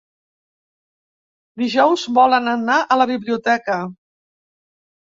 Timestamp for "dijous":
1.63-2.07